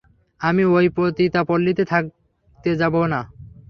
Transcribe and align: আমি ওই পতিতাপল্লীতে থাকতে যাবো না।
আমি 0.41 0.63
ওই 0.69 0.87
পতিতাপল্লীতে 0.95 1.83
থাকতে 1.85 2.71
যাবো 2.81 3.01
না। 3.07 3.19